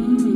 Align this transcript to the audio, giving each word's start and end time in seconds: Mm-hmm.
Mm-hmm. 0.00 0.29